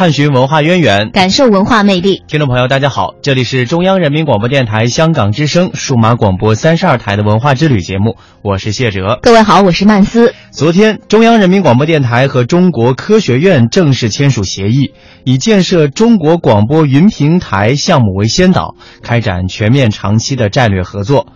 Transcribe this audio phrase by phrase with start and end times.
[0.00, 2.22] 探寻文化渊源，感受文化魅力。
[2.26, 9.18] 听众朋友，大家好，这里是中央人民广播电台香港之声数码广播三十二台的文化之旅节目，我是谢哲。
[9.20, 10.32] 各位好，我是曼斯。
[10.52, 21.26] 昨天，中央人民广播电台和中国科学院正式签署协议，以建设中国广播云平台项目为先导，开展全面长期的战略合作。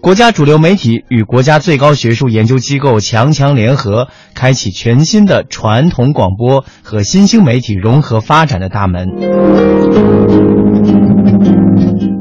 [0.00, 9.08] 国家主流媒体与国家最高学术研究机构强强联合，开启全新的传统广播和新兴媒体融合发展的大门。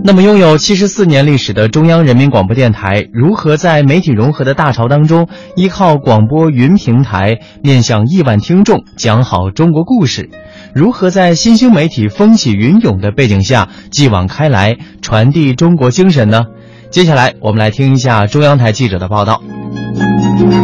[0.04, 10.30] 那么，拥有七十四年历史的中央人民广播电台，如何在媒体融合的大潮当中，依靠广播云平台面向亿万听众讲好中国故事？
[10.74, 16.44] 如何在新兴媒体风起云涌的背景下，继往开来，传递中国精神呢？
[16.96, 19.41] 接下来，我们来听一下中央台记者的报道。
[19.43, 20.63] 精品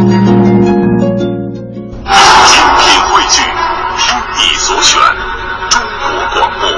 [3.10, 3.42] 汇聚，
[3.98, 4.98] 听你所选，
[5.68, 6.70] 中国广播。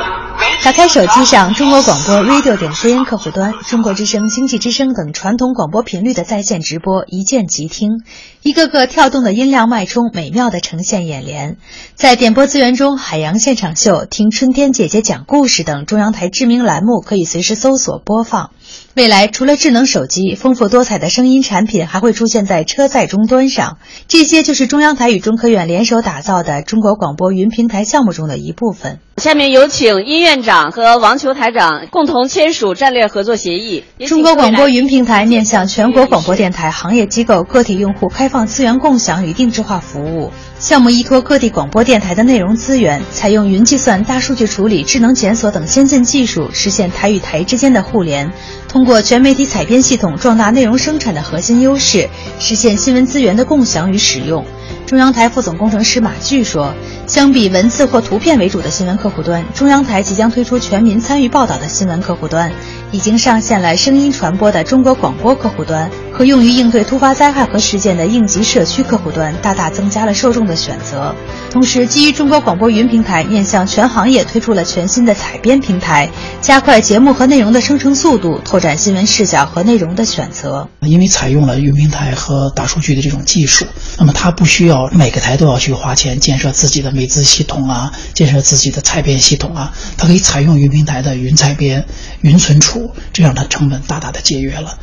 [0.64, 8.02] 打开手机上中国广播 radio 点 cn 客户端，中国之声、经济之声等传统广播频率的在线直播一键即听，
[8.42, 11.58] 一个个跳动的音量脉冲美妙的呈现眼帘。
[11.94, 18.50] 在点播资源中，海洋现场秀、听春天姐姐讲故事等中央台知名栏目可以随时搜索播放。
[18.94, 23.78] 未来除了智能手机，丰富多彩的声音产品还会出现在车载终端上。
[24.06, 29.00] 这些就是中央台与中科院联手打造的中国广播云平台项目中的一部分。
[29.16, 33.84] 下面有请殷院长和王球台长共同签署战略合作协议。
[34.06, 40.30] 中国广播云平台面向全国广播电台行业机构、个体用户开放资源共享与定制化服务。
[40.64, 48.32] 项目依托各地广播电台的内容资源，采用云计算、大数据处理、智能检索等先进技术，实现台与台之间的互联。
[48.66, 52.08] 通过全媒体采编系统，壮大内容生产的核心优势，
[52.40, 54.46] 实现新闻资源的共享与使用。
[54.86, 56.74] 中央台副总工程师马炬说
[57.08, 62.52] ：“相比文字或图片为主的新闻客户端，中央台即将推出全民参与报道的新闻客户端，
[62.92, 71.14] 已经上线了声音传播的中国广播客户端和用于应对突发灾害和事件的应急社区客户端，大大增加了受众的选择。
[71.50, 76.10] 同时，基于中国广播云平台，面向全行业推出了全新的采编平台，
[76.42, 80.68] 加快节目和内容的生成速度，拓展新闻视角和内容的选择。
[80.80, 83.64] 因为采用了云平台和大数据的这种技术，
[83.98, 84.73] 那么它不需要。
[84.92, 91.86] 每个台都要去花钱建设自己的美资系统啊，建设自己的采编系统啊，它可以采用云平台的云采编、
[92.20, 94.78] 云存储，这样它成本大大的节约了。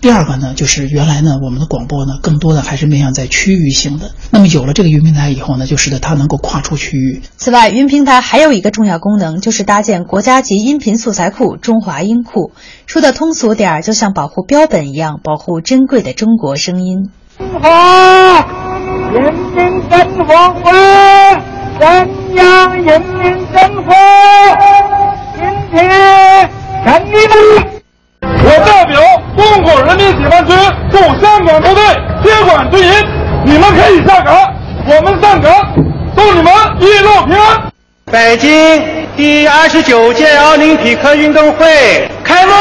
[0.00, 4.10] 第二个呢，就是原来呢，我们的广播呢，更多的还是面向在区域性的。
[4.30, 7.22] 那么有了这个云平台以后呢，就使得它能够跨出区域。
[7.36, 12.52] 此外，云平台还有一个重要功能，就是搭建国家级音频素材库——中华音库。
[12.86, 17.10] 说的通俗点儿，就像保护标本一样，保护珍贵的中国声音。
[17.38, 18.65] 中华
[19.16, 20.26] 人民政府
[20.62, 20.72] 归
[21.80, 21.84] 中
[22.34, 23.90] 央人民政府
[25.34, 25.40] 今
[25.70, 26.50] 天
[26.84, 27.34] 成立了。
[28.20, 29.00] 我代表
[29.34, 30.54] 中国人民解放军
[30.90, 31.82] 驻香港部队
[32.22, 32.92] 接管军营，
[33.46, 34.36] 你们可以下岗，
[34.86, 35.50] 我们上岗，
[36.14, 37.62] 祝你们一路平安。
[38.12, 38.82] 北京
[39.16, 42.52] 第二十九届奥林匹克运动会开幕。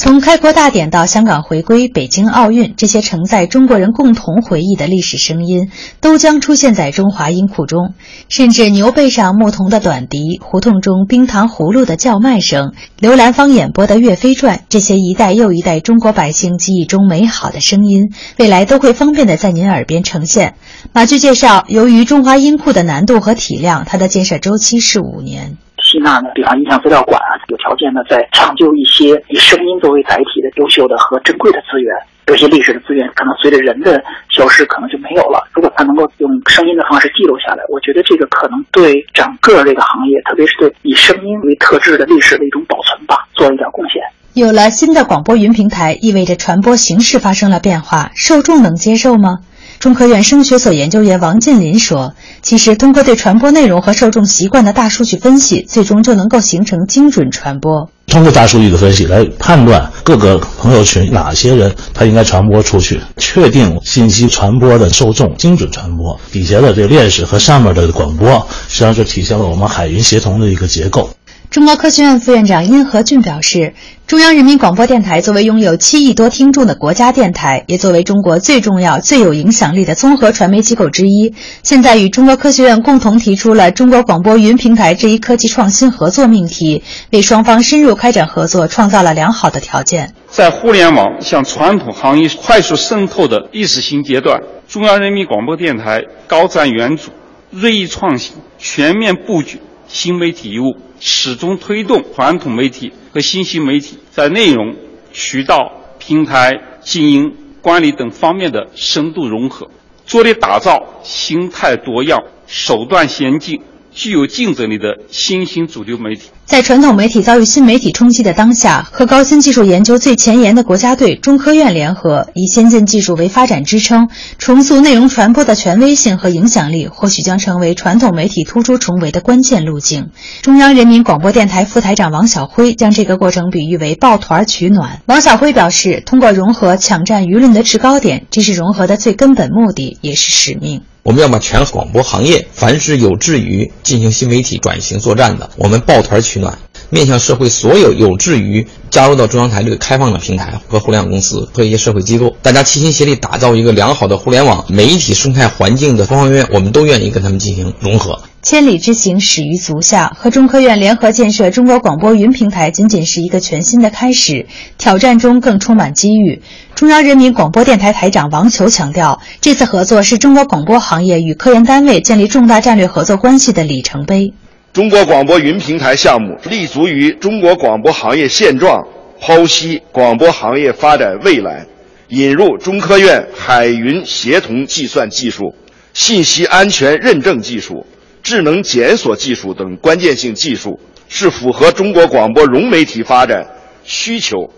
[0.00, 7.94] 从开国大典到香港回归、北京奥运，这些承载中国人共同回忆的历史声音，都将出现在中华音库中。
[8.28, 20.54] 甚至牛背上牧童的短笛，胡同中冰糖葫芦的叫卖声，刘兰芳演播的《岳飞传》，这些一代又一代中国百姓记忆中美好的声音，未来都会方便的在您耳边呈现。
[20.92, 25.56] 马炬介绍，由于中华音库的难度和体量，它的建设周期是五年。
[25.88, 31.94] 吸纳呢，比方音像资料馆啊，有条件呢，再抢救一些以声音作为载体的优秀的和珍贵的资源。
[32.26, 33.98] 有些历史的资源可能随着人的
[34.28, 35.48] 消失，可能就没有了。
[35.54, 44.02] 如果它能够用声音的方式记录下来，我觉得这个可能对整个这个行业，特别是对以声音为特质的历史的一种保存吧，做一点贡献。
[44.34, 49.38] 有了新的广播云平台，意味着传播形式发生了变化，受众能接受吗？
[49.78, 57.88] 中科院声学所研究员王进林说：“其实，通过对传播内容和受众习惯的大数据分析，最终就能够形成精准传播。
[58.08, 66.18] 通过大数据的分析来判断各个朋友群哪些人他应该传播出去，确定信息传播的受众，精准传播。
[66.32, 71.10] 底下的这个链式和上面的广播，实际上是体现了我们海云协同的一个结构。”
[71.50, 73.72] 中国科学院副院长殷和俊表示，
[74.06, 90.12] 中央人民广播电台作为拥有七亿多听众的国家电台，也作为中国最重要、最有影响力的综合传媒机构之一，现在与中国科学院共同提出了中国广播云平台这一科技创新合作命题，为双方深入开展合作创造了良好的条件。
[90.28, 97.06] 在互联网向传统行业快速渗透的历史新阶段，中央人民广播电台高瞻远瞩，
[97.50, 100.76] 锐意创新，全面布局新媒体业务。
[101.00, 104.76] 始终推动传统媒体和新兴媒体在内容、
[105.12, 106.52] 渠道、平台
[106.82, 109.70] 经营管理等方面的深度融合，
[110.06, 113.62] 着力打造形态多样、手段先进。
[113.98, 124.08] 具有竞争力的新兴主流媒体，在传统媒体遭遇新媒体冲击的当下，和高新技术研究最前沿的国家队、中科院联合，以先进技术为发展支撑，
[124.38, 130.10] 重塑内容传播的权威性和影响力，或许将成为传统媒体突出重围的关键路径。
[130.42, 135.02] 中央人民广播电台副台长王晓辉将这个过程比喻为抱团取暖。
[135.06, 140.82] 王晓辉表示，通过融合抢占舆论的制高点，这是融合的最根本目的，也是使命。
[141.08, 146.58] 我们要把全广播行业，凡是有志于进行新媒体转型作战的，我们抱团取暖，
[146.90, 158.20] 面向社会所有有志于加入到中央台这个开放的平台和互联网公司和一些社会机构，大家齐心协力打造一个良好的互联网媒体生态环境的方方面面，我们都愿意跟他们进行融合。
[158.42, 160.16] 千里之行，始于足下。
[160.18, 164.46] 和中科院联合建设中国广播云平台，仅仅是一个全新的开始。
[164.78, 166.42] 挑战中更充满机遇。
[166.74, 174.32] 中央人民广播电台台长王球强调，这次合作是中国广播行业与科研单位建立重大战略合作关系的里程碑。
[174.78, 178.86] 中国广播云平台项目立足于中国广播行业现状，
[179.20, 181.66] 剖析广播行业发展未来，
[182.10, 185.52] 引入中科院海云协同计算技术、
[185.94, 187.84] 信息安全认证技术。
[188.22, 190.78] 智能检索技术等关键性技术
[191.08, 193.44] 是符合中国广播融媒体发展
[193.82, 194.48] 需求，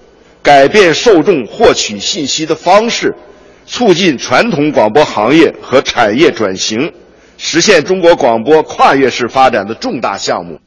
[0.42, 3.14] 改变受众获取信息的方式，
[3.64, 6.92] 促进传统广播行业和产业转型，
[7.42, 10.60] 实现中国广播跨越式发展的重大项目。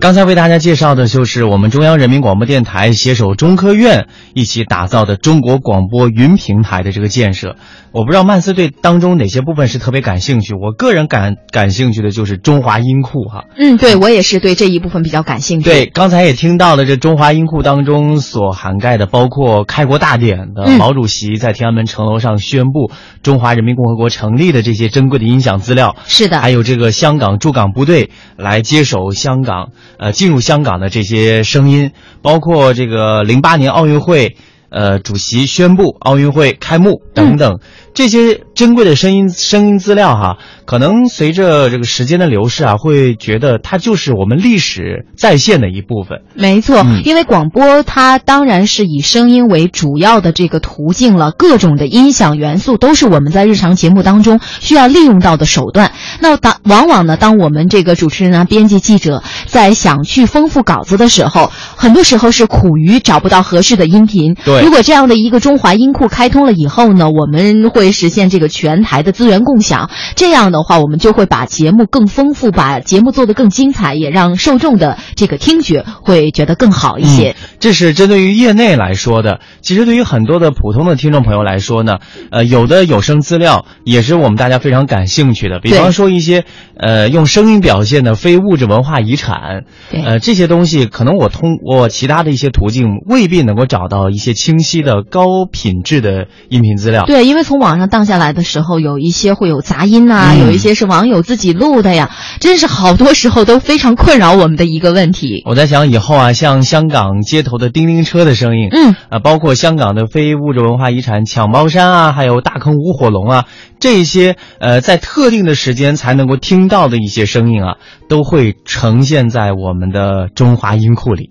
[0.00, 7.56] 刚才为大家介绍的就是我们中央人民广播电台携手中科院一起打造的中国广播云平台的这个建设。
[7.90, 10.54] 我不知道曼斯对当中哪些部分是特别感兴趣。
[10.54, 13.46] 我个人感感兴趣的就是中华音库哈。
[13.56, 15.64] 嗯，对我也是对这一部分比较感兴趣。
[15.64, 22.92] 对，刚才也听到了这中华音库当中所涵盖的，包括开国大典的毛主席在天安门城楼上宣布
[23.22, 25.96] 中华人民共和国成立的这些珍贵的音响资料。
[26.06, 26.40] 是的。
[26.40, 29.70] 还有这个香港驻港部队来接手香港。
[29.98, 31.90] 呃，进入香港的这些声音，
[32.22, 34.36] 包括这个零八年奥运会，
[34.70, 37.58] 呃，主席宣布奥运会开幕等等。
[37.98, 40.36] 这些珍贵的声音声音资料哈，
[40.66, 46.20] 可能随着这个时间的流逝啊，会觉得它就是我们历史再现的一部分。
[46.36, 55.90] 没错，因为广播它当然是以声音为主要的这个途径了，各种的音响元素都是我们在日常节目当中需要利用到的手段。
[56.20, 64.36] 那当往往呢，当我们这个主持人啊、编辑、记者在想去丰富稿子的时候，很多时候是苦于找不到合适的音频。
[64.44, 67.87] 对，如果这样的一个中华音库开通了以后呢，我们会。
[67.92, 77.36] 实现这个全台的资源共享，这样的话，我们就会把节目更丰富，把节目做得更精彩，也让受众的这个听觉会觉得更好一些。
[77.60, 79.40] 这是针对于业内来说的。
[79.60, 81.98] 其实对于很多的普通的听众朋友来说呢，
[82.30, 85.60] 呃，有的有声资料也是我们大家非常感兴趣的。
[85.60, 86.44] 比方说一些
[86.76, 97.04] 呃用声音表现的非物质文化遗产，呃这些东西可能我通过其他的一些途径未必能够找到一些清晰的高品质的音频资料。
[97.06, 105.42] 对，因为从网上荡下来的时候，有一些会有杂音呐，有一些是网友自己录的呀，真是好多时候都非常困扰我们的一个问题。
[105.46, 113.44] 我在想以后啊，像香港街头的叮叮车的声音，嗯，啊，包括香港的非物质文化遗产抢包山啊，还有大坑舞火龙啊，
[113.78, 117.76] 这些呃，在特定的时间才能够听到的一些声音啊，
[118.08, 121.30] 都会呈现在我们的中华音库里。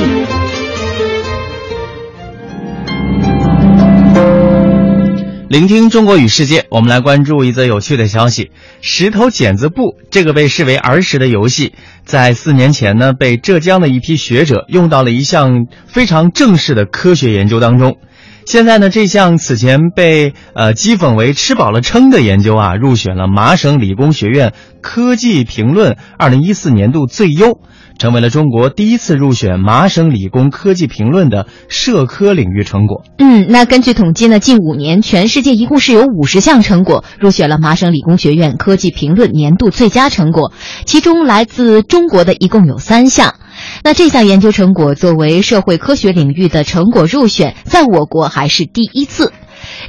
[5.51, 11.73] 聆听中国与世界，我们来关注一则有趣的消息：石头剪子布这个被视为儿时的游戏，
[12.05, 17.97] 在四年前呢，被浙江的一批学者用到了一项非常正式的科学研究当中。
[18.45, 27.59] 现在呢，这项此前被呃讥讽为“吃饱了撑”的研究啊，入选了麻省理工学院科技评论二零一四年度最优。
[28.01, 33.03] 成为了中国第一次入选麻省理工科技评论的社科领域成果。
[33.19, 40.51] 嗯，那根据统计呢，近五年全世界一共是有五十项成果入选了麻省理工学院科技评论年度最佳成果，
[40.87, 43.35] 其中来自中国的一共有三项。
[43.83, 49.31] 那这项研究成果作为社会科学领域的成果入选，在我国还是第一次。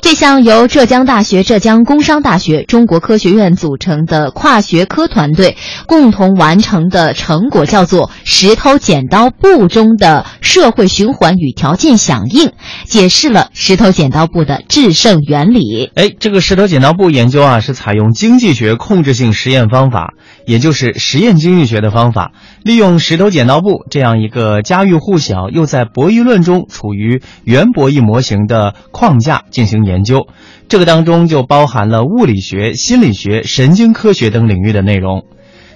[0.00, 5.56] 这项由浙江大学、浙江工商大学、中国科学院组成的跨学科团队
[5.86, 12.52] 共同完成的成果，叫做“石头剪刀布”中的社会循环与条件响应，
[12.84, 15.90] 解释了石头剪刀布的制胜原理。
[15.94, 20.14] 哎，这个石头剪刀布研究啊，是采用经济学控制性实验方法，
[20.46, 22.32] 也就是实验经济学的方法，
[22.64, 30.28] 利用石头剪刀布这样一个家喻户晓又在博弈论中处于原博弈模型的框架进行研究。
[30.68, 35.24] 这个当中就包含了物理学、心理学、神经科学等领域的内容。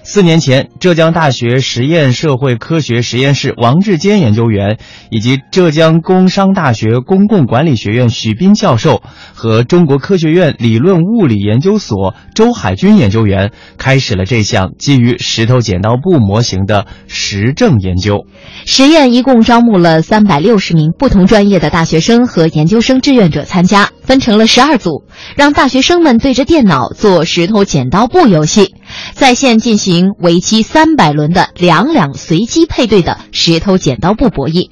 [0.09, 4.77] 四年前，浙江大学实验社会科学实验室王志坚研究员，
[5.11, 9.01] 以及浙江工商大学公共管理学院许斌教授
[9.33, 18.25] 和中国科学院理论物理研究所周海军研究员，开始了这项基于石头剪刀布模型的实证研究。
[18.65, 25.03] 实验一共招募了三百六十名不同专业的大学生和研究生志愿者参加，分成了十二组，
[25.35, 28.73] 让大学生们对着电脑做石头剪刀布游戏，
[29.17, 30.11] 在线进行。
[30.19, 34.69] 为期三百轮的两两随机配对的石头剪刀布博弈，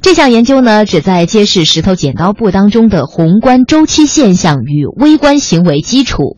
[0.00, 6.36] 这项研究呢，旨在揭示石头剪刀布当中的宏观周期现象与微观行为基础。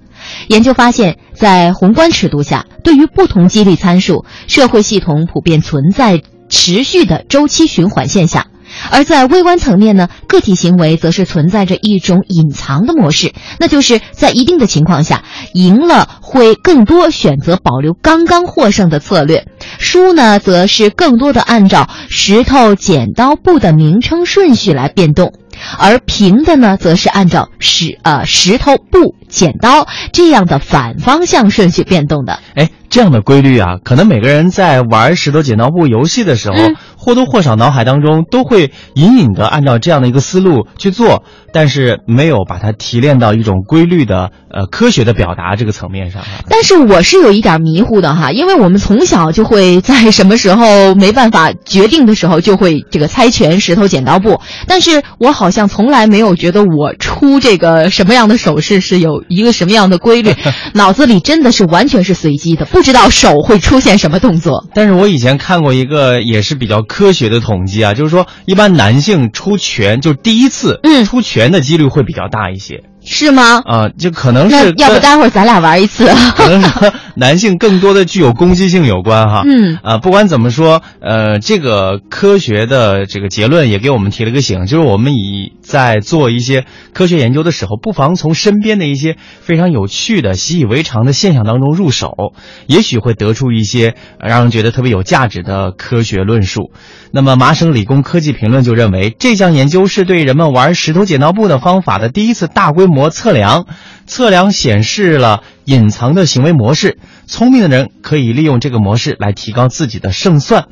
[0.49, 8.47] 研究发现，在宏观尺度下，对于不同激励参数，社会系统普遍存在持续的周期循环现象。
[8.91, 15.23] 而在微观层面呢，个体行为则是存在着一种隐藏的模式，那就是在一定的情况下，
[15.55, 19.47] 赢了会更多选择保留刚刚获胜的策略，
[19.79, 25.33] 输呢则是更多的按照石头剪刀布的名称顺序来变动，
[25.79, 32.39] 而平的呢则是按照石呃石头布剪刀这样的反方向顺序变动的。
[32.55, 36.57] 哎，这样的规律啊，可能每个人在玩石头剪刀布游戏的时候。
[37.05, 46.23] 或多或少脑海当中都会隐隐的按照这样的一个思路去做，但是没有把它提炼到一种规律的呃科学的表达这个层面上。
[46.49, 60.33] 但是我是有一点迷糊的哈，因为我们从小就会在什么时候没办法决定的时候就会这个猜拳石头剪刀布，但是我好像从来没有觉得我出这个什么样的手势是有一个什么样的规律，
[60.75, 64.67] 脑子里真的是完全是随机的，不知道手会出现什么动作。
[64.75, 66.83] 但是我以前看过一个也是比较。
[66.93, 72.83] 科学的统计啊，就是说，一般男性出拳就第一次，嗯，出拳的几率会比较大一些。
[73.05, 73.63] 是吗？
[73.65, 76.07] 啊，就可能是要不待会儿咱俩玩一次。
[76.37, 76.69] 可能是
[77.15, 79.43] 男性更多的具有攻击性有关哈。
[79.47, 92.35] 嗯啊，不管怎么说，呃，这个科学的这个结论也给我们提了个醒，就是我们以在做一些科学研究的时候，不妨从身边的一些非常有趣的、习以为常的现象当中入手，
[92.67, 96.73] 也许会得出一些让人觉得特别有价值的科学论述。
[97.13, 103.09] 那么，麻省理工科技评论就认为，这项研究是对人们玩石头剪刀布的方法的第一次大规模。
[103.11, 103.67] 测量，
[104.07, 106.99] 测量显示了隐藏的行为模式。
[107.27, 110.67] 聪明的人可以利用这个模式来提高自己的胜算。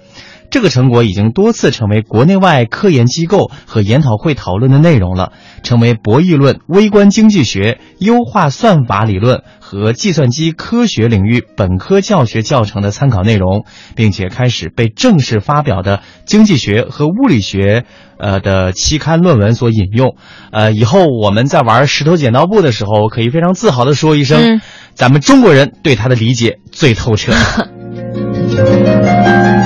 [0.50, 13.64] 这个成果已经多次成为国内外科研机构和研讨会讨论的内容了，成为博弈论、微观经济学、优化算法理论和计算机科学领域本科教学教程的参考内容，
[13.94, 17.84] 并且开始被正式发表的经济学和物理学
[18.18, 20.16] 呃的期刊论文所引用。
[20.50, 24.60] 呃，以后我们在玩石头剪刀布的时候，可以非常自豪地说一声：
[24.94, 27.32] 咱们中国人对它的理解最透彻。